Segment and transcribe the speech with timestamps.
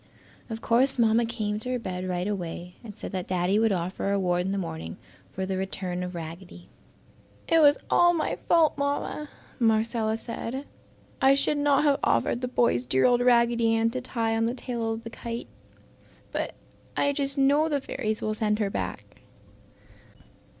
[0.49, 4.07] Of course Mamma came to her bed right away and said that Daddy would offer
[4.07, 4.97] a reward in the morning
[5.31, 6.69] for the return of Raggedy.
[7.47, 9.29] "It was all my fault, Mamma!"
[9.59, 10.65] Marcella said.
[11.21, 14.55] "I should not have offered the boys dear old Raggedy Ann to tie on the
[14.55, 15.47] tail of the kite!
[16.31, 16.55] But
[16.97, 19.21] I just know the fairies will send her back."